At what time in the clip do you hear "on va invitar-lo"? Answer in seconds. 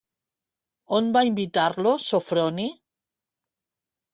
0.99-1.91